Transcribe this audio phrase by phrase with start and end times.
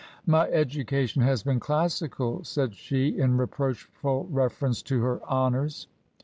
[0.25, 5.85] "My education has been classical," said she, in re proachful reference to her" honours."